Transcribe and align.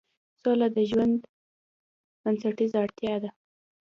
سوله 0.41 0.67
د 0.75 0.77
ژوند 0.89 1.17
بنسټیزه 2.21 2.77
اړتیا 2.85 3.15
ده 3.23 3.29